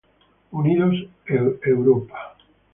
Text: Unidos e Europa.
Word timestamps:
Unidos 0.59 0.95
e 1.31 1.69
Europa. 1.75 2.15